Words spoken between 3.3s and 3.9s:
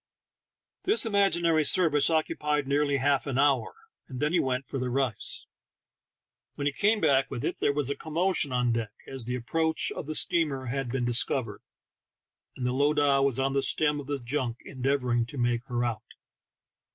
hour,